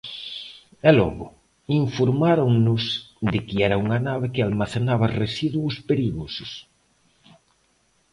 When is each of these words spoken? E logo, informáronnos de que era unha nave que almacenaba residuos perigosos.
E 0.89 0.91
logo, 0.99 1.27
informáronnos 1.81 2.83
de 3.31 3.39
que 3.47 3.57
era 3.67 3.81
unha 3.85 3.99
nave 4.07 4.27
que 4.33 4.41
almacenaba 4.47 5.13
residuos 5.21 5.75
perigosos. 5.89 6.51